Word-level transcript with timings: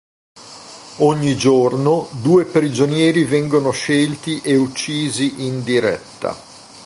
Ogni 1.01 1.35
giorno, 1.37 2.07
due 2.23 2.45
prigionieri 2.45 3.23
vengono 3.23 3.69
scelti 3.69 4.41
e 4.43 4.55
uccisi 4.55 5.45
in 5.45 5.61
diretta. 5.63 6.35